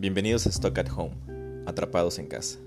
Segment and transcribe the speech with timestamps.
[0.00, 1.16] Bienvenidos a Stock at Home,
[1.66, 2.60] Atrapados en Casa.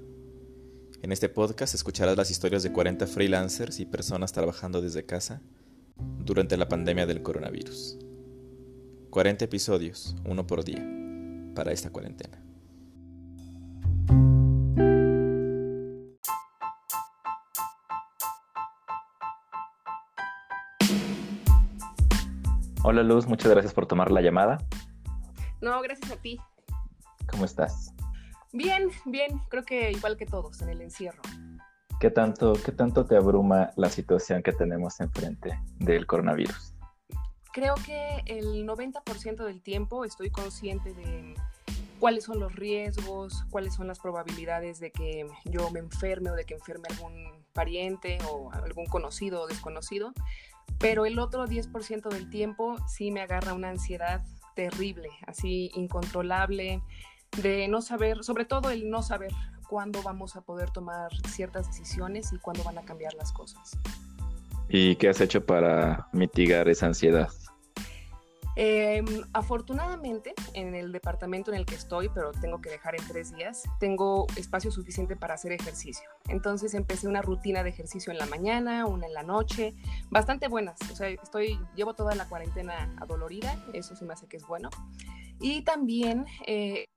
[1.01, 5.41] En este podcast escucharás las historias de 40 freelancers y personas trabajando desde casa
[5.96, 7.99] durante la pandemia del coronavirus.
[9.12, 10.86] 40 episodios, uno por día,
[11.55, 12.44] para esta cuarentena.
[22.84, 24.57] Hola Luz, muchas gracias por tomar la llamada.
[25.61, 26.38] No, gracias a ti.
[27.31, 27.94] ¿Cómo estás?
[28.53, 31.21] Bien, bien, creo que igual que todos en el encierro.
[31.99, 36.73] ¿Qué tanto, qué tanto te abruma la situación que tenemos enfrente del coronavirus?
[37.54, 41.35] Creo que el 90% del tiempo estoy consciente de
[41.99, 46.45] cuáles son los riesgos, cuáles son las probabilidades de que yo me enferme o de
[46.45, 50.12] que enferme algún pariente o algún conocido o desconocido,
[50.79, 54.23] pero el otro 10% del tiempo sí me agarra una ansiedad
[54.55, 56.82] terrible, así incontrolable,
[57.38, 59.32] de no saber, sobre todo el no saber
[59.68, 63.77] cuándo vamos a poder tomar ciertas decisiones y cuándo van a cambiar las cosas.
[64.68, 67.29] ¿Y qué has hecho para mitigar esa ansiedad?
[68.57, 73.34] Em, afortunadamente, en el departamento en el que estoy, pero tengo que dejar en tres
[73.34, 76.07] días, tengo espacio suficiente para hacer ejercicio.
[76.28, 79.74] Entonces empecé una rutina de ejercicio en la mañana, una en la noche,
[80.09, 80.78] bastante buenas.
[80.91, 84.69] O sea, estoy, llevo toda la cuarentena adolorida, eso sí me hace que es bueno.
[85.40, 86.88] Y también eh,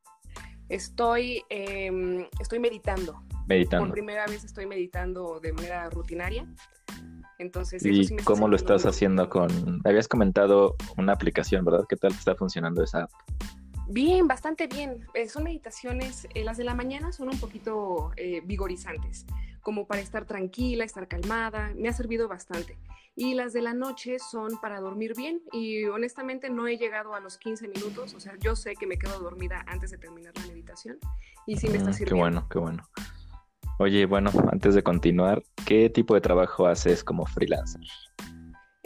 [0.75, 3.23] estoy, em, estoy meditando.
[3.47, 3.87] Meditando.
[3.87, 6.47] Por primera vez estoy meditando de manera rutinaria.
[7.39, 9.49] Entonces, ¿Y cómo lo estás haciendo con...
[9.85, 11.85] Habías comentado una aplicación, ¿verdad?
[11.89, 13.11] ¿Qué tal está funcionando esa app?
[13.89, 15.07] Bien, bastante bien.
[15.15, 19.27] Eh, son meditaciones, eh, las de la mañana son un poquito eh, vigorizantes,
[19.65, 22.79] como para estar tranquila, estar calmada, me ha servido bastante.
[23.17, 27.21] Y las de la noche son para dormir bien y honestamente no he llegado a
[27.21, 30.47] los 15 minutos, o sea, yo sé que me quedo dormida antes de terminar la
[30.47, 30.99] meditación
[31.47, 32.15] y sí me está sirviendo.
[32.15, 32.83] Qué bueno, qué bueno.
[33.79, 37.81] Oye, bueno, antes de continuar, ¿qué tipo de trabajo haces como freelancer?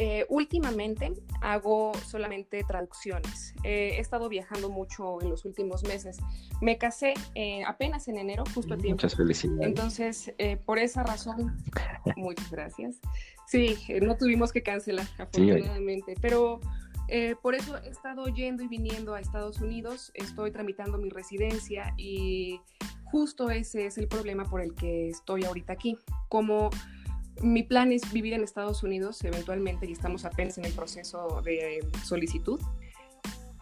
[0.01, 3.53] Eh, últimamente hago solamente traducciones.
[3.65, 6.19] Eh, he estado viajando mucho en los últimos meses.
[6.61, 8.95] Me casé eh, apenas en enero, justo a tiempo.
[9.03, 9.67] Muchas felicidades.
[9.67, 10.33] Entonces,
[10.65, 11.57] por esa razón,
[12.17, 13.01] muchas gracias.
[13.49, 16.61] Sí, no tuvimos que cancelar, afortunadamente, pero
[17.43, 20.13] por eso he estado yendo y viniendo a Estados Unidos.
[20.15, 22.61] Estoy tramitando mi residencia y
[23.11, 25.99] justo ese es el problema por el que estoy ahorita aquí.
[26.29, 26.71] Como
[27.43, 31.87] mi plan es vivir en Estados Unidos eventualmente y estamos apenas en el proceso de
[32.05, 32.61] solicitud,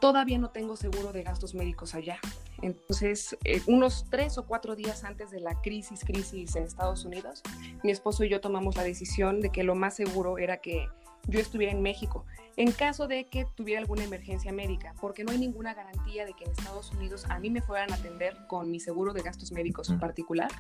[0.01, 2.19] todavía no tengo seguro de gastos médicos allá.
[2.63, 7.43] Entonces, eh, unos tres o cuatro días antes de la crisis, crisis en Estados Unidos,
[7.83, 10.89] mi esposo y yo tomamos la decisión de que lo más seguro era que
[11.27, 12.25] yo estuviera en México
[12.57, 16.45] en caso de que tuviera alguna emergencia médica, porque no hay ninguna garantía de que
[16.45, 19.91] en Estados Unidos a mí me fueran a atender con mi seguro de gastos médicos
[19.91, 20.51] en particular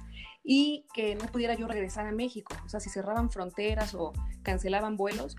[0.44, 2.54] y que no pudiera yo regresar a México.
[2.64, 4.12] O sea, si cerraban fronteras o
[4.42, 5.36] cancelaban vuelos,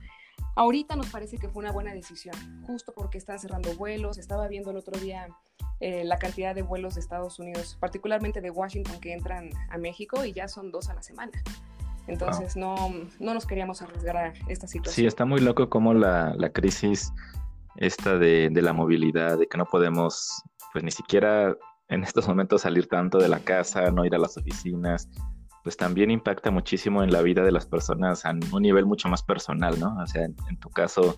[0.56, 2.36] ahorita nos parece que fue una buena decisión,
[2.66, 4.18] justo porque están cerrando vuelos.
[4.18, 5.28] Estaba viendo el otro día
[5.80, 10.26] eh, la cantidad de vuelos de Estados Unidos, particularmente de Washington, que entran a México
[10.26, 11.34] y ya son dos a la semana.
[12.08, 12.76] Entonces no,
[13.20, 14.96] no nos queríamos arriesgar a esta situación.
[14.96, 17.12] Sí, está muy loco como la, la crisis
[17.76, 20.42] esta de, de, la movilidad, de que no podemos,
[20.74, 21.56] pues ni siquiera
[21.90, 25.10] en estos momentos salir tanto de la casa, no ir a las oficinas,
[25.64, 29.22] pues también impacta muchísimo en la vida de las personas a un nivel mucho más
[29.22, 29.96] personal, ¿no?
[30.02, 31.18] O sea, en, en tu caso,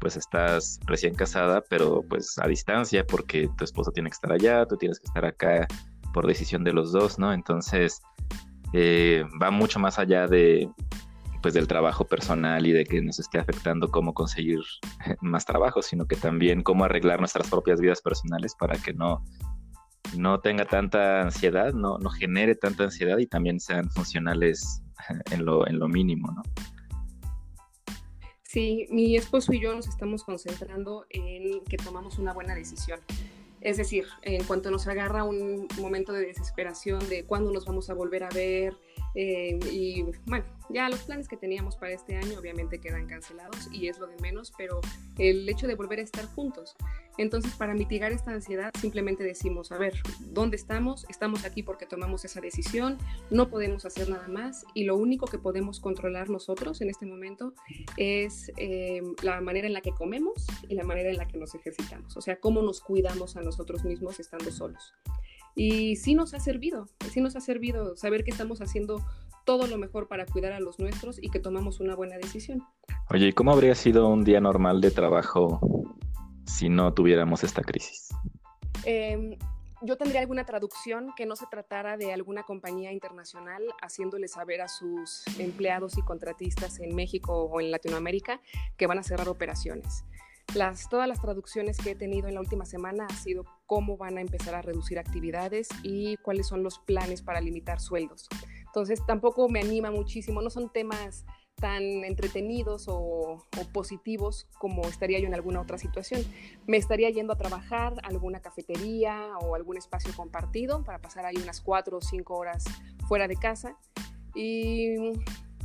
[0.00, 4.66] pues estás recién casada, pero pues a distancia, porque tu esposo tiene que estar allá,
[4.66, 5.66] tú tienes que estar acá
[6.12, 7.32] por decisión de los dos, ¿no?
[7.32, 8.00] Entonces,
[8.72, 10.68] eh, va mucho más allá de
[11.42, 14.60] pues del trabajo personal y de que nos esté afectando cómo conseguir
[15.20, 19.24] más trabajo, sino que también cómo arreglar nuestras propias vidas personales para que no,
[20.16, 24.82] no tenga tanta ansiedad, no, no genere tanta ansiedad y también sean funcionales
[25.32, 26.42] en lo, en lo mínimo, ¿no?
[28.44, 33.00] Sí, mi esposo y yo nos estamos concentrando en que tomamos una buena decisión.
[33.62, 37.94] Es decir, en cuanto nos agarra un momento de desesperación de cuándo nos vamos a
[37.94, 38.76] volver a ver,
[39.14, 43.88] eh, y bueno, ya los planes que teníamos para este año obviamente quedan cancelados y
[43.88, 44.80] es lo de menos, pero
[45.18, 46.74] el hecho de volver a estar juntos.
[47.18, 51.04] Entonces, para mitigar esta ansiedad, simplemente decimos, a ver, ¿dónde estamos?
[51.10, 52.96] Estamos aquí porque tomamos esa decisión,
[53.30, 57.52] no podemos hacer nada más y lo único que podemos controlar nosotros en este momento
[57.98, 61.54] es eh, la manera en la que comemos y la manera en la que nos
[61.54, 64.94] ejercitamos, o sea, cómo nos cuidamos a nosotros mismos estando solos.
[65.54, 69.04] Y sí nos ha servido, sí nos ha servido saber que estamos haciendo
[69.44, 72.62] todo lo mejor para cuidar a los nuestros y que tomamos una buena decisión.
[73.10, 75.60] Oye, ¿y cómo habría sido un día normal de trabajo
[76.46, 78.08] si no tuviéramos esta crisis?
[78.84, 79.36] Eh,
[79.84, 84.68] yo tendría alguna traducción que no se tratara de alguna compañía internacional haciéndole saber a
[84.68, 88.40] sus empleados y contratistas en México o en Latinoamérica
[88.76, 90.04] que van a cerrar operaciones.
[90.54, 94.18] Las, todas las traducciones que he tenido en la última semana ha sido cómo van
[94.18, 98.28] a empezar a reducir actividades y cuáles son los planes para limitar sueldos.
[98.66, 105.26] Entonces tampoco me anima muchísimo, no son temas tan entretenidos o, positivos como estaría yo
[105.26, 106.22] en alguna otra situación.
[106.66, 111.36] Me estaría yendo a trabajar a alguna cafetería o algún espacio compartido para pasar ahí
[111.36, 112.64] unas cuatro o cinco horas
[113.08, 113.78] fuera de casa
[114.34, 114.96] y,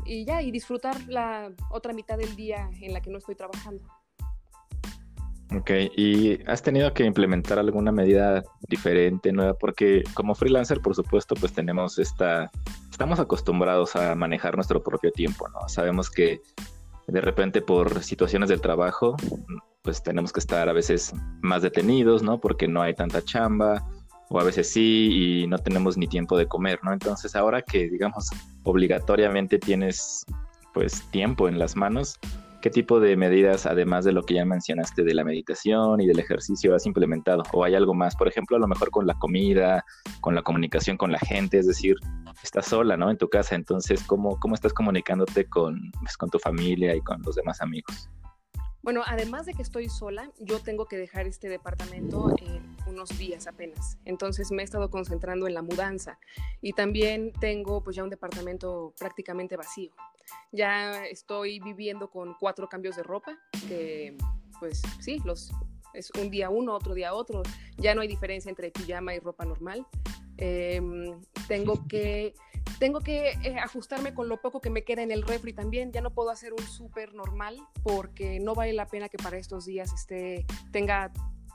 [0.06, 3.84] y ya, y disfrutar la otra mitad del día en la que no estoy trabajando.
[5.56, 9.54] Ok, ¿y has tenido que implementar alguna medida diferente, nueva?
[9.54, 12.52] Porque como freelancer, por supuesto, pues tenemos esta,
[12.92, 15.70] estamos acostumbrados a manejar nuestro propio tiempo, ¿no?
[15.70, 16.42] Sabemos que
[17.08, 19.16] de repente por situaciones del trabajo,
[19.84, 22.42] pues tenemos que estar a veces más detenidos, ¿no?
[22.42, 23.88] Porque no hay tanta chamba,
[24.30, 26.92] o a veces sí, y no tenemos ni tiempo de comer, ¿no?
[26.92, 28.30] Entonces ahora que, digamos,
[28.64, 30.26] obligatoriamente tienes,
[30.74, 32.20] pues, tiempo en las manos,
[32.62, 36.20] ¿Qué tipo de medidas, además de lo que ya mencionaste de la meditación y del
[36.20, 37.44] ejercicio, has implementado?
[37.54, 38.16] ¿O hay algo más?
[38.16, 39.86] Por ejemplo, a lo mejor con la comida,
[40.22, 41.96] con la comunicación con la gente, es decir,
[42.44, 43.12] estás sola, ¿no?
[43.12, 47.22] En tu casa, entonces, ¿cómo, cómo estás comunicándote con, pues, con tu familia y con
[47.22, 48.10] los demás amigos?
[48.88, 53.46] Bueno, además de que estoy sola, yo tengo que dejar este departamento en unos días
[53.46, 53.98] apenas.
[54.06, 56.18] Entonces me he estado concentrando en la mudanza
[56.62, 59.92] y también tengo pues ya un departamento prácticamente vacío.
[60.54, 63.38] Ya estoy viviendo con cuatro cambios de ropa,
[63.68, 64.16] que
[64.58, 65.52] pues sí, los
[65.94, 67.44] es un día uno, otro día otro.
[67.76, 69.86] Ya no hay diferencia entre pijama y ropa normal.
[70.38, 71.20] Em,
[71.50, 72.36] tengo que
[72.80, 75.92] tengo que eh, ajustarme con lo poco que me queda en el refri también.
[75.92, 79.66] Ya no puedo hacer un súper normal porque no vale la pena que para estos
[79.66, 81.12] días esté, tenga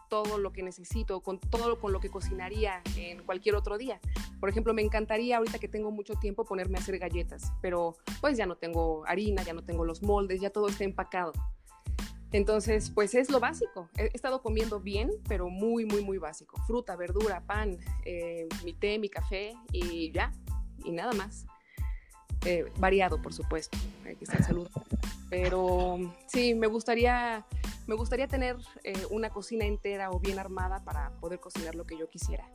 [0.09, 3.99] todo lo que necesito, con todo con lo que cocinaría en cualquier otro día.
[4.41, 8.37] Por ejemplo, me encantaría ahorita que tengo mucho tiempo ponerme a hacer galletas, pero pues
[8.37, 11.33] ya no tengo harina, ya no tengo los moldes, ya todo está empacado.
[12.31, 13.89] Entonces, pues es lo básico.
[13.97, 16.61] He estado comiendo bien, pero muy, muy, muy básico.
[16.67, 20.33] Fruta, verdura, pan, eh, mi té, mi café y ya,
[20.85, 21.47] y nada más.
[22.45, 24.83] Eh, variado, por supuesto, hay que estar saludable.
[25.31, 27.47] Pero sí, me gustaría,
[27.87, 31.97] me gustaría tener eh, una cocina entera o bien armada para poder cocinar lo que
[31.97, 32.49] yo quisiera.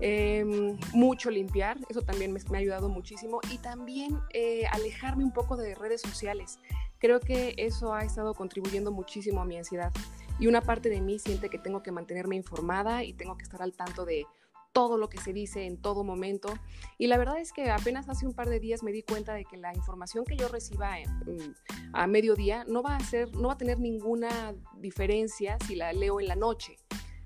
[0.00, 3.40] Em, mucho limpiar, eso también me, ha ayudado muchísimo.
[3.50, 6.58] Y también eh, alejarme un poco de redes sociales.
[6.98, 9.92] Creo que eso ha estado contribuyendo muchísimo a mi ansiedad.
[10.38, 13.60] Y una parte de mí siente que tengo que mantenerme informada y tengo que estar
[13.62, 14.26] al tanto de
[14.72, 16.52] todo lo que se dice en todo momento.
[16.98, 19.44] Y la verdad es que apenas hace un par de días me di cuenta de
[19.44, 23.54] que la información que yo reciba mm, a mediodía no va a ser, no va
[23.54, 26.76] a tener ninguna diferencia si la leo en la noche.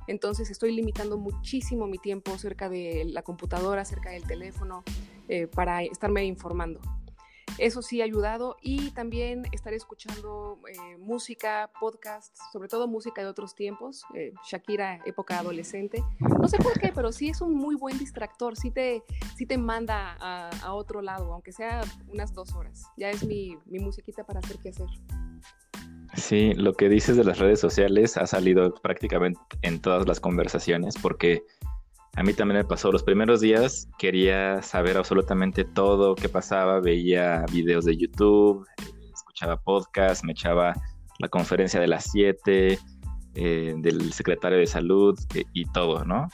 [0.06, 4.82] Entonces estoy limitando muchísimo mi tiempo cerca de la computadora, cerca del teléfono,
[5.28, 6.80] eh, para estarme informando.
[7.58, 13.28] Eso sí ha ayudado y también estaré escuchando eh, música, podcasts, sobre todo música de
[13.28, 16.02] otros tiempos, eh, Shakira, época adolescente.
[16.20, 19.02] No sé por qué, pero sí es un muy buen distractor, sí te,
[19.36, 22.84] sí te manda a, otro lado, aunque sea unas dos horas.
[22.96, 24.88] Ya es mi, mi musiquita para hacer qué hacer.
[26.14, 30.96] Sí, lo que dices de las redes sociales ha salido prácticamente en todas las conversaciones
[31.00, 31.42] porque
[32.16, 32.92] a mí también me pasó.
[32.92, 38.66] Los primeros días quería saber absolutamente todo qué pasaba, veía videos de YouTube,
[39.12, 40.74] escuchaba podcasts, me echaba
[41.18, 42.78] la conferencia de las 7
[43.34, 46.28] eh, del secretario de salud eh, y todo, ¿no?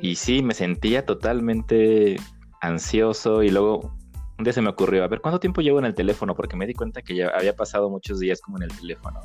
[0.00, 2.16] Y sí, me sentía totalmente
[2.60, 3.96] ansioso y luego
[4.38, 6.34] un día se me ocurrió, a ver, ¿cuánto tiempo llevo en el teléfono?
[6.34, 9.20] Porque me di cuenta que ya había pasado muchos días como en el teléfono.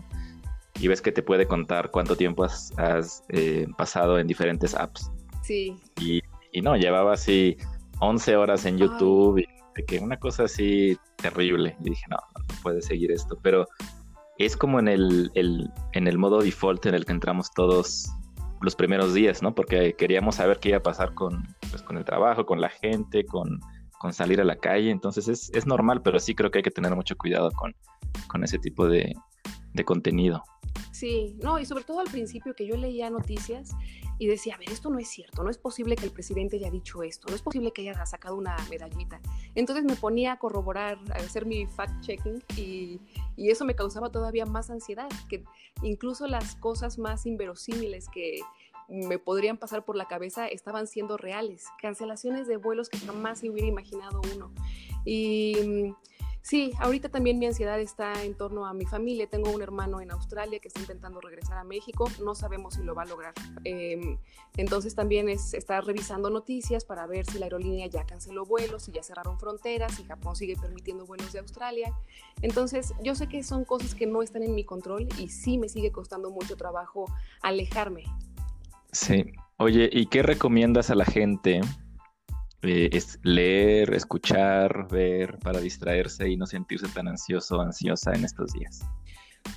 [0.80, 5.12] Y ves que te puede contar cuánto tiempo has, eh, pasado en diferentes apps.
[5.44, 5.76] Sí.
[6.00, 7.58] Y, no, llevaba así
[8.00, 11.76] 11 horas en YouTube y que una cosa así terrible.
[11.82, 13.38] Y dije, no, no puede seguir esto.
[13.42, 13.68] Pero
[14.38, 18.10] es como en el, en el modo default en el que entramos todos
[18.62, 19.54] los primeros días, ¿no?
[19.54, 23.26] Porque queríamos saber qué iba a pasar con, pues, con el trabajo, con la gente,
[23.26, 23.60] con,
[24.00, 24.90] con salir a la calle.
[24.90, 27.76] Entonces es, es, normal, pero sí creo que hay que tener mucho cuidado con,
[28.28, 29.14] con ese tipo de,
[29.74, 30.44] de contenido.
[30.92, 33.72] Sí, no, y sobre todo al principio que yo leía noticias
[34.20, 36.70] y decía, a ver, esto no es cierto, no es posible que el presidente haya
[36.70, 39.20] dicho esto, no es posible que haya sacado una medallita.
[39.56, 43.00] Entonces me ponía a corroborar, a hacer mi fact-checking y,
[43.36, 45.44] y, eso me causaba todavía más ansiedad, que
[45.82, 48.40] incluso las cosas más inverosímiles que
[48.88, 53.50] me podrían pasar por la cabeza estaban siendo reales, cancelaciones de vuelos que jamás se
[53.50, 54.52] hubiera imaginado uno.
[55.06, 55.94] Y
[56.44, 59.28] Sí, ahorita también mi ansiedad está en torno a mi familia.
[59.28, 62.10] Tengo un hermano en Australia que está intentando regresar a México.
[62.22, 63.34] No sabemos si lo va a lograr.
[63.64, 64.18] Em,
[64.58, 68.92] entonces también es estar revisando noticias para ver si la aerolínea ya canceló vuelos, si
[68.92, 71.94] ya cerraron fronteras, si Japón sigue permitiendo vuelos de Australia.
[72.42, 75.70] Entonces yo sé que son cosas que no están en mi control y sí me
[75.70, 77.06] sigue costando mucho trabajo
[77.42, 78.04] alejarme.
[78.92, 79.32] Sí.
[79.58, 81.62] Oye, ¿y qué recomiendas a la gente
[82.64, 88.26] eh, es leer, escuchar, ver para distraerse y no sentirse tan ansioso o ansiosa en
[88.26, 88.82] estos días?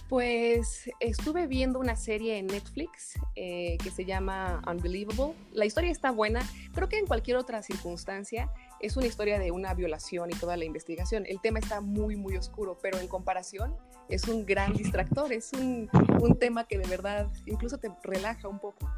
[0.08, 5.34] Pues estuve viendo una serie en Netflix eh, que se llama Unbelievable.
[5.52, 6.40] La historia está buena.
[6.74, 10.64] Creo que en cualquier otra circunstancia es una historia de una violación y toda la
[10.64, 11.24] investigación.
[11.26, 13.76] El tema está muy, muy oscuro, pero en comparación
[14.08, 15.32] es un gran distractor.
[15.32, 15.88] Es un,
[16.20, 18.90] un tema que de verdad incluso te relaja un poco.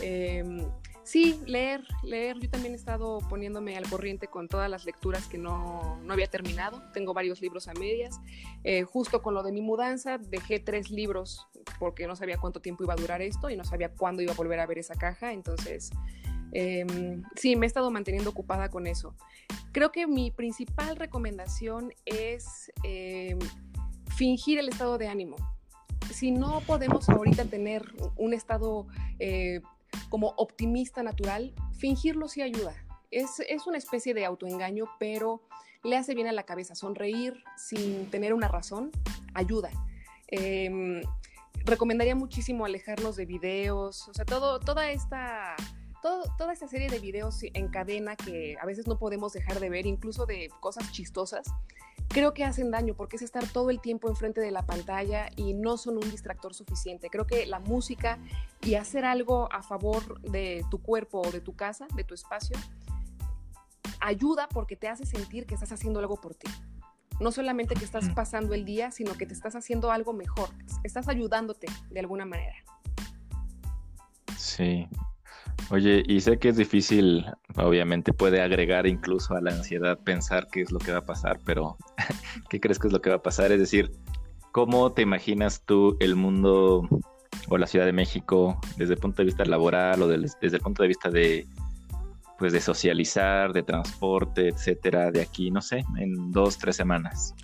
[0.00, 0.66] Eh,
[1.04, 2.38] Sí, leer, leer.
[2.40, 6.28] Yo también he estado poniéndome al corriente con todas las lecturas que no, no había
[6.28, 6.82] terminado.
[6.94, 8.20] Tengo varios libros a medias.
[8.64, 11.46] Eh, justo con lo de mi mudanza, dejé tres libros
[11.78, 14.36] porque no sabía cuánto tiempo iba a durar esto y no sabía cuándo iba a
[14.36, 15.32] volver a ver esa caja.
[15.32, 15.90] Entonces,
[16.52, 19.14] em, sí, me he estado manteniendo ocupada con eso.
[19.72, 23.38] Creo que mi principal recomendación es em,
[24.16, 25.36] fingir el estado de ánimo
[26.12, 27.82] si no podemos ahorita tener
[28.16, 28.86] un estado
[29.18, 29.60] eh,
[30.08, 32.74] como optimista natural, fingirlo sí ayuda.
[33.10, 35.42] Es, una especie de autoengaño, pero
[35.84, 36.74] le hace bien a la cabeza.
[36.74, 38.90] Sonreír sin tener una razón
[39.34, 39.70] ayuda.
[40.28, 41.02] Em,
[41.64, 45.54] recomendaría muchísimo alejarnos de videos, o sea, todo, toda esta...
[46.36, 49.86] toda esta serie de videos en cadena que a veces no podemos dejar de ver,
[49.86, 51.46] incluso de cosas chistosas,
[52.08, 55.54] creo que hacen daño porque es estar todo el tiempo enfrente de la pantalla y
[55.54, 57.08] no son un distractor suficiente.
[57.08, 58.18] Creo que la música
[58.60, 62.56] y hacer algo a favor de tu cuerpo o de tu casa, de tu espacio,
[64.00, 66.50] ayuda porque te hace sentir que estás haciendo algo por ti.
[67.18, 70.50] No solamente que estás pasando el día, sino que te estás haciendo algo mejor,
[70.82, 72.56] estás ayudándote de alguna manera.
[74.36, 74.88] Sí,
[75.70, 77.24] Oye, y sé que es difícil,
[77.56, 81.40] obviamente puede agregar incluso a la ansiedad pensar qué es lo que va a pasar,
[81.44, 81.76] pero
[82.50, 83.50] ¿qué crees que es lo que va a pasar?
[83.50, 83.90] Es decir,
[84.52, 86.86] ¿cómo te imaginas tú el mundo
[87.48, 90.82] o la Ciudad de México desde el punto de vista laboral o desde el punto
[90.82, 91.46] de vista de
[92.38, 97.34] pues de socializar, de transporte, etcétera, de aquí, no sé, en dos, tres semanas?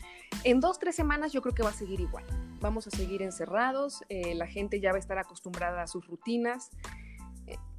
[0.45, 2.25] En dos, tres semanas yo creo que va a seguir igual.
[2.61, 6.71] Vamos a seguir encerrados, eh, la gente ya va a estar acostumbrada a sus rutinas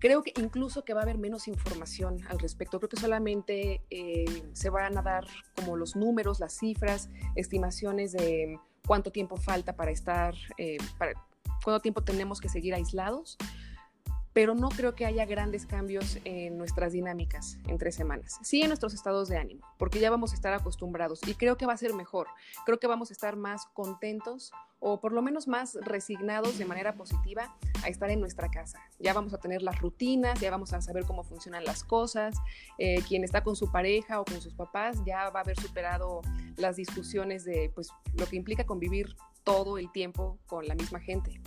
[0.01, 2.79] creo que incluso que va a haber menos información al respecto.
[2.79, 8.59] Creo que solamente eh, se van a dar como los números, las cifras, estimaciones de
[8.85, 11.13] cuánto tiempo falta para estar, eh, para,
[11.63, 13.37] cuánto tiempo tenemos que seguir aislados
[14.33, 18.37] pero no creo que haya grandes cambios en nuestras dinámicas en tres semanas.
[18.41, 21.65] Sí en nuestros estados de ánimo, porque ya vamos a estar acostumbrados y creo que
[21.65, 22.27] va a ser mejor.
[22.65, 26.95] Creo que vamos a estar más contentos o por lo menos más resignados de manera
[26.95, 28.79] positiva a estar en nuestra casa.
[28.99, 32.35] Ya vamos a tener las rutinas, ya vamos a saber cómo funcionan las cosas.
[32.79, 36.21] Eh, quien está con su pareja o con sus papás ya va a haber superado
[36.57, 41.39] las discusiones de pues, lo que implica convivir todo el tiempo con la misma gente.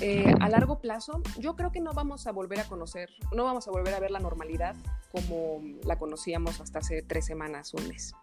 [0.00, 3.66] Eh, a largo plazo, yo creo que no vamos a volver a conocer, no vamos
[3.66, 4.76] a volver a ver la normalidad
[5.10, 8.14] como la conocíamos hasta hace tres semanas, un mes.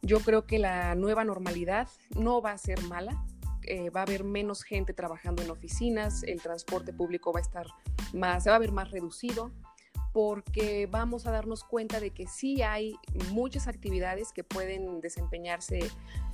[0.00, 3.22] Yo creo que la nueva normalidad no va a ser mala,
[3.64, 7.66] eh, va a haber menos gente trabajando en oficinas, el transporte público va a estar
[8.14, 9.50] más, se va a ver más reducido,
[10.14, 12.96] porque vamos a darnos cuenta de que sí hay
[13.30, 15.80] muchas actividades que pueden desempeñarse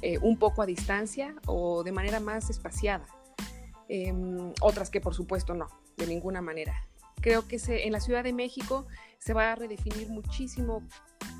[0.03, 3.07] eh, un poco a distancia o de manera más espaciada.
[3.93, 5.67] Em, otras que por supuesto no,
[5.97, 6.87] de ninguna manera.
[7.21, 8.87] Creo que en la Ciudad de México
[9.19, 10.85] se va a redefinir muchísimo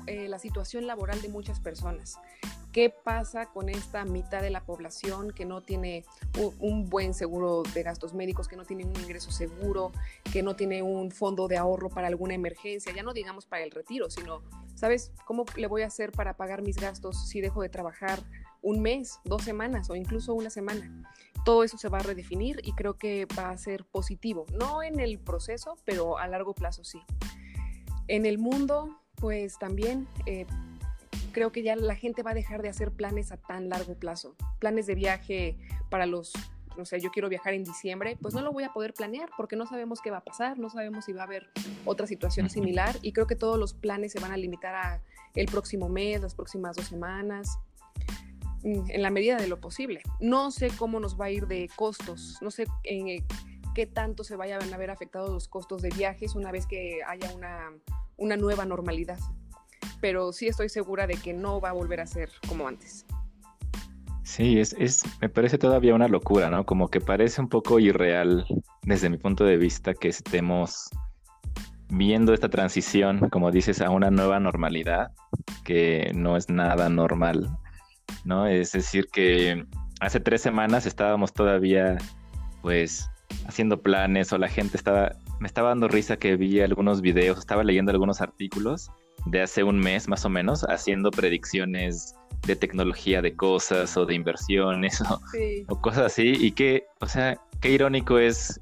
[0.05, 2.19] eh, la situación laboral de muchas personas.
[2.73, 6.03] ¿Qué pasa con esta mitad de la población que no tiene
[6.59, 9.93] un, buen seguro de gastos médicos, que no tiene un ingreso seguro,
[10.33, 12.93] que no tiene un fondo de ahorro para alguna emergencia?
[12.93, 14.41] Ya no digamos para el retiro, sino,
[14.75, 18.19] ¿sabes cómo le voy a hacer para pagar mis gastos si dejo de trabajar
[18.61, 21.09] un mes, dos semanas o incluso una semana?
[21.43, 24.99] Todo eso se va a redefinir y creo que va a ser positivo, no en
[24.99, 27.01] el proceso, pero a largo plazo sí.
[28.07, 30.45] En el mundo, pues también eh,
[31.31, 34.35] creo que ya la gente va a dejar de hacer planes a tan largo plazo,
[34.59, 35.57] planes de viaje
[35.89, 36.33] para los,
[36.77, 39.55] no sé, yo quiero viajar en diciembre, pues no lo voy a poder planear porque
[39.55, 41.49] no sabemos qué va a pasar, no sabemos si va a haber
[41.85, 45.01] otra situación similar y creo que todos los planes se van a limitar a
[45.33, 47.57] el próximo mes, las próximas dos semanas
[48.63, 50.01] en la medida de lo posible.
[50.19, 53.25] No sé cómo nos va a ir de costos, no sé en eh,
[53.73, 57.33] qué tanto se vayan a ver afectados los costos de viajes una vez que haya
[57.33, 57.71] una,
[58.17, 59.19] una nueva normalidad,
[59.99, 63.05] pero sí estoy segura de que no va a volver a ser como antes.
[64.23, 66.65] Sí, es, es, me parece todavía una locura, ¿no?
[66.65, 68.45] Como que parece un poco irreal
[68.83, 70.89] desde mi punto de vista que estemos
[71.89, 75.11] viendo esta transición, como dices, a una nueva normalidad,
[75.65, 77.49] que no es nada normal,
[78.25, 78.47] ¿no?
[78.47, 79.65] Es decir, que
[79.99, 81.97] hace tres semanas estábamos todavía,
[82.61, 83.09] pues,
[83.47, 87.63] haciendo planes o la gente estaba, me estaba dando risa que vi algunos videos, estaba
[87.63, 88.89] leyendo algunos artículos
[89.25, 92.15] de hace un mes más o menos, haciendo predicciones
[92.47, 95.21] de tecnología de cosas o de inversiones o,
[95.67, 98.59] o cosas así, y que, o sea, qué irónico es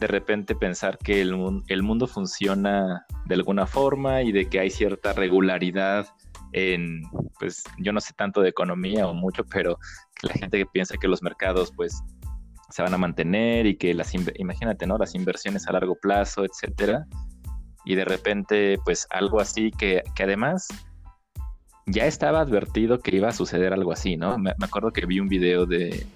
[0.00, 4.70] de repente pensar que el, el, mundo funciona de alguna forma y de que hay
[4.70, 6.06] cierta regularidad
[6.52, 7.02] en,
[7.38, 9.78] pues yo no sé tanto de economía o mucho, pero
[10.22, 12.00] la gente que piensa que los mercados pues
[12.70, 14.98] se van a mantener y que las, imagínate, ¿no?
[14.98, 17.06] Las inversiones a largo plazo, etcétera.
[17.84, 20.68] Y de repente, pues algo así que, que además
[21.86, 24.36] ya estaba advertido que iba a suceder algo así, ¿no?
[24.36, 26.06] Me, me acuerdo que vi un video de,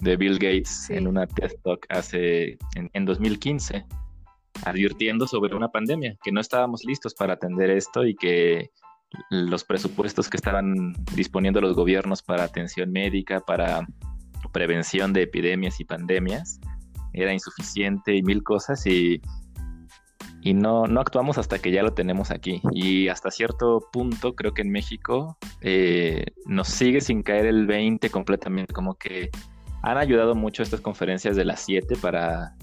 [0.00, 3.84] de Bill Gates en una TED Talk hace, en, 2015,
[4.64, 8.70] advirtiendo sobre una pandemia, que no estábamos listos para atender esto y que
[9.30, 13.86] los presupuestos que estaban disponiendo los gobiernos para atención médica, para
[14.52, 16.60] prevención de epidemias y pandemias,
[17.12, 19.20] era insuficiente y mil cosas y,
[20.42, 22.60] y no, no actuamos hasta que ya lo tenemos aquí.
[22.72, 28.10] Y hasta cierto punto creo que en México eh, nos sigue sin caer el 20
[28.10, 29.30] completamente, como que
[29.82, 32.54] han ayudado mucho estas conferencias de las 7 para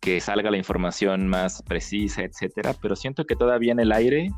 [0.00, 4.30] que salga la información más precisa, etcétera, pero siento que todavía en el aire,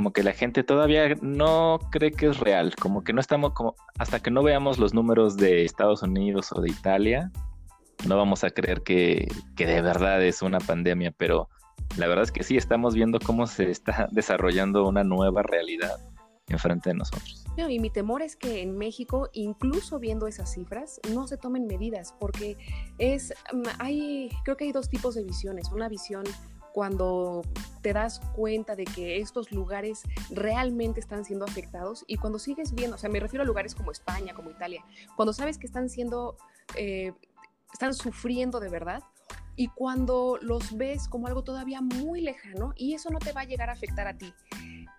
[0.00, 3.74] como que la gente todavía no cree que es real, como que no estamos, como
[3.98, 7.30] hasta que no veamos los números de Estados Unidos o de Italia,
[8.08, 11.50] no vamos a creer que, que de verdad es una pandemia, pero
[11.98, 15.98] la verdad es que sí, estamos viendo cómo se está desarrollando una nueva realidad
[16.48, 17.44] enfrente de nosotros.
[17.58, 22.14] y mi temor es que en México, incluso viendo esas cifras, no se tomen medidas,
[22.18, 22.56] porque
[22.96, 25.70] es, mm, hay, creo que hay dos tipos de visiones.
[25.70, 26.24] Una visión
[26.72, 27.42] cuando
[27.82, 32.96] te das cuenta de que estos lugares realmente están siendo afectados y cuando sigues viendo,
[32.96, 34.84] o sea, me refiero a lugares como España, como Italia,
[35.16, 36.36] cuando sabes que están siendo,
[36.76, 37.12] eh,
[37.72, 39.02] están sufriendo de verdad,
[39.56, 43.44] y cuando los ves como algo todavía muy lejano y eso no te va a
[43.44, 44.32] llegar a afectar a ti.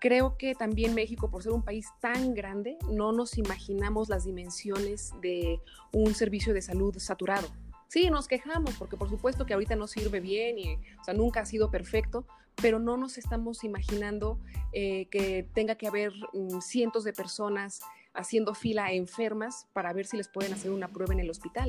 [0.00, 5.14] Creo que también México, por ser un país tan grande, no nos imaginamos las dimensiones
[5.20, 5.60] de
[5.92, 7.48] un servicio de salud saturado.
[7.92, 10.78] Sí, nos quejamos porque por supuesto que ahorita no sirve bien y
[11.14, 12.24] nunca ha sido perfecto,
[12.56, 14.40] pero no nos estamos imaginando
[14.72, 17.82] eh, que tenga que haber mm, cientos de personas
[18.14, 21.68] haciendo fila enfermas para ver si les pueden hacer una prueba en el hospital.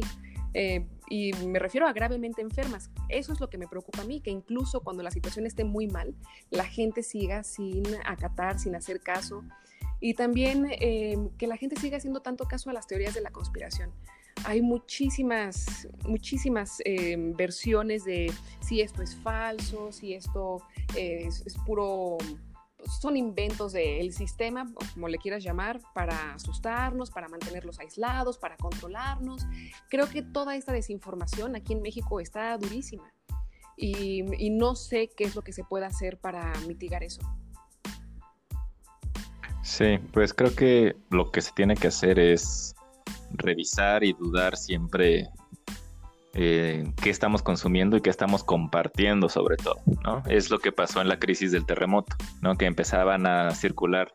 [0.53, 2.89] Eh, y me refiero a gravemente enfermas.
[3.09, 5.87] Eso es lo que me preocupa a mí, que incluso cuando la situación esté muy
[5.87, 6.15] mal,
[6.51, 9.43] la gente siga sin acatar, sin hacer caso.
[9.99, 13.31] Y también eh, que la gente siga haciendo tanto caso a las teorías de la
[13.31, 13.91] conspiración.
[14.45, 20.61] Hay muchísimas, muchísimas eh, versiones de si esto es falso, si esto
[20.95, 22.17] es puro
[22.87, 29.45] son inventos del sistema, como le quieras llamar, para asustarnos, para mantenerlos aislados, para controlarnos.
[29.89, 33.13] Creo que toda esta desinformación aquí en México está durísima
[33.77, 37.21] y, y no sé qué es lo que se puede hacer para mitigar eso.
[39.61, 42.75] Sí, pues creo que lo que se tiene que hacer es
[43.33, 45.29] revisar y dudar siempre
[46.33, 50.23] eh, qué estamos consumiendo y qué estamos compartiendo sobre todo, ¿no?
[50.27, 52.55] Es lo que pasó en la crisis del terremoto, ¿no?
[52.55, 54.11] Que empezaban a circular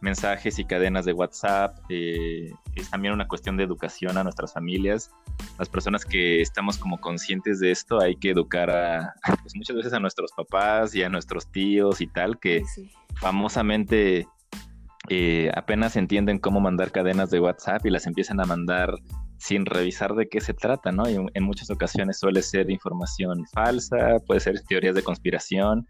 [0.00, 1.78] mensajes y cadenas de WhatsApp.
[1.88, 5.10] Eh, es también una cuestión de educación a nuestras familias.
[5.58, 9.92] Las personas que estamos como conscientes de esto, hay que educar a, pues muchas veces
[9.92, 12.62] a nuestros papás y a nuestros tíos y tal, que
[13.16, 14.26] famosamente
[15.08, 18.94] eh, apenas entienden cómo mandar cadenas de WhatsApp y las empiezan a mandar
[19.38, 21.08] sin revisar de qué se trata, ¿no?
[21.08, 25.86] Y en muchas ocasiones suele ser información falsa, puede ser teorías de conspiración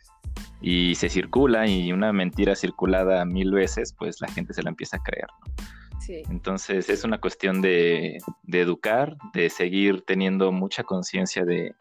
[0.60, 4.98] y se circula y una mentira circulada mil veces, pues la gente se la empieza
[4.98, 5.64] a creer, ¿no?
[6.00, 6.22] Sí.
[6.30, 11.74] Entonces es una cuestión de, educar, de seguir teniendo mucha conciencia de,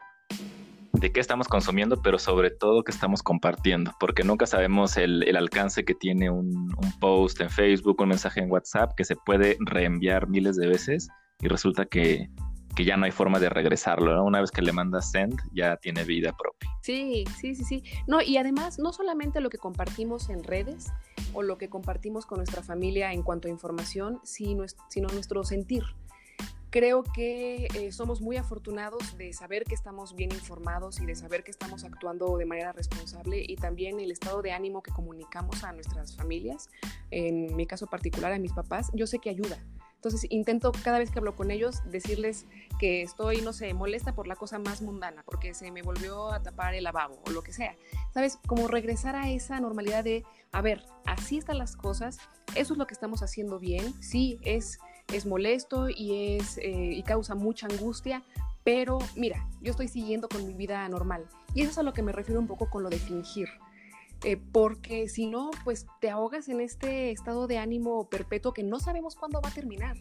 [0.92, 5.84] de qué estamos consumiendo, pero sobre todo qué estamos compartiendo, porque nunca sabemos el, alcance
[5.84, 10.56] que tiene un, post en Facebook, un mensaje en WhatsApp que se puede reenviar miles
[10.56, 11.08] de veces
[11.40, 12.28] y resulta que,
[12.82, 14.24] ya no hay forma de regresarlo.
[14.24, 16.70] Una vez que le mandas send, ya tiene vida propia.
[16.80, 17.84] Sí, sí, sí, sí.
[18.06, 20.90] No, y además, no solamente lo que compartimos en redes
[21.34, 24.64] o lo que compartimos con nuestra familia en cuanto a información, sino
[25.12, 25.82] nuestro sentir.
[26.70, 31.42] Creo que eh, somos muy afortunados de saber que estamos bien informados y de saber
[31.42, 35.72] que estamos actuando de manera responsable y también el estado de ánimo que comunicamos a
[35.72, 36.70] nuestras familias,
[37.10, 39.58] en mi caso particular a mis papás, yo sé que ayuda
[39.96, 42.46] Entonces intento cada vez que hablo con ellos decirles
[42.78, 46.40] que estoy, no sé, molesta por la cosa más mundana, porque se me volvió a
[46.40, 47.76] tapar el lavabo o lo que sea.
[48.14, 48.38] ¿Sabes?
[48.46, 52.18] Como regresar a esa normalidad de, a ver, así están las cosas,
[52.54, 54.78] eso es lo que estamos haciendo bien, sí, es,
[55.14, 58.22] es molesto y, es, eh, y causa mucha angustia,
[58.64, 61.26] pero mira, yo estoy siguiendo con mi vida normal.
[61.54, 63.48] Y eso es a lo que me refiero un poco con lo de fingir.
[64.22, 68.78] Eh, porque si no, pues te ahogas en este estado de ánimo perpetuo que no
[68.78, 69.96] sabemos cuándo va a terminar.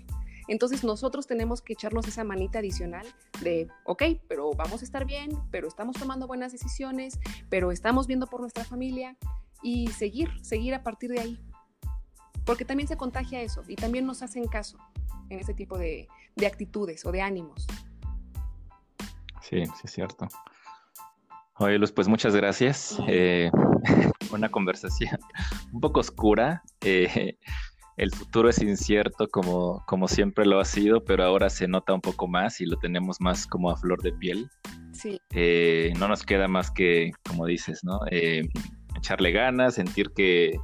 [0.49, 3.05] Entonces nosotros tenemos que echarnos esa manita adicional
[3.41, 7.19] de, ok, pero vamos a estar bien, pero estamos tomando buenas decisiones,
[7.49, 9.15] pero estamos viendo por nuestra familia
[9.61, 11.39] y seguir, seguir a partir de ahí.
[12.49, 14.79] Porque también se contagia eso y también nos hacen caso
[15.29, 17.67] en ese tipo de, de actitudes o de ánimos.
[19.39, 20.27] Sí, sí es cierto.
[21.59, 22.97] Oye, Luz, pues muchas gracias.
[23.07, 23.51] Eh,
[24.33, 25.19] una conversación
[25.73, 26.63] un poco oscura.
[26.81, 27.37] Eh,
[27.97, 32.01] el futuro es incierto como, como siempre lo ha sido, pero ahora se nota un
[32.01, 34.49] poco más y lo tenemos más como a flor de piel.
[34.91, 35.21] Sí.
[35.35, 37.99] Eh, no nos queda más que, como dices, ¿no?
[38.95, 40.57] echarle ganas, sentir que,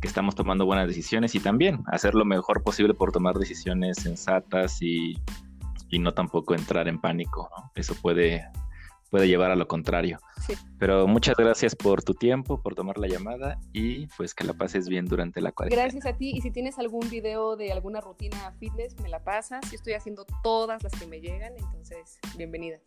[0.00, 4.80] que, estamos tomando buenas decisiones y también hacer lo mejor posible por tomar decisiones sensatas
[4.80, 5.18] y,
[5.90, 7.72] y no tampoco entrar en pánico, ¿no?
[7.74, 8.44] Eso puede
[9.10, 10.18] puede llevar a lo contrario.
[10.78, 14.88] Pero muchas gracias por tu tiempo, por tomar la llamada y pues que la pases
[14.88, 15.82] bien durante la cuarentena.
[15.82, 19.60] Gracias a ti y si tienes algún video de alguna rutina fitness, me la pasas.
[19.70, 22.82] Yo estoy haciendo todas las que me llegan, entonces bienvenidas.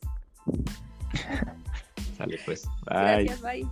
[2.17, 2.67] Sale pues.
[2.85, 3.25] Bye.
[3.25, 3.67] Gracias, bye.